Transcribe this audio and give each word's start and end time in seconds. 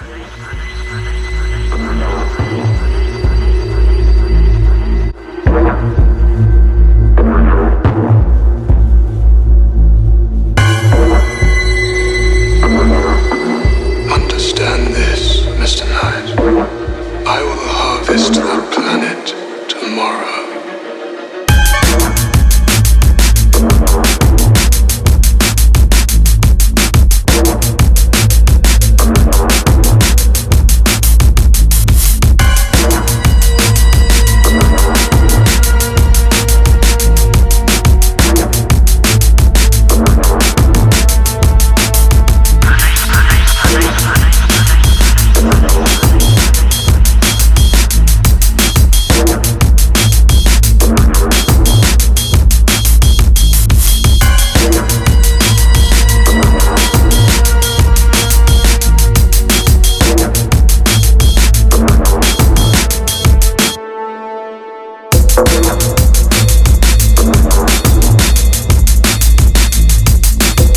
Understand 0.00 0.14
this, 14.94 15.42
Mr. 15.58 15.84
Knight. 15.88 16.38
I 17.26 17.42
will 17.42 17.56
harvest 17.56 18.34
the 18.34 18.68
planet 18.70 19.34
tomorrow. 19.68 20.47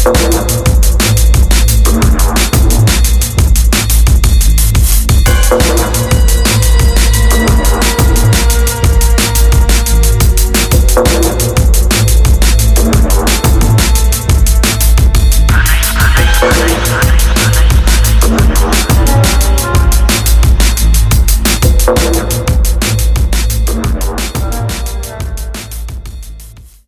de 0.03 0.35
la 0.35 0.50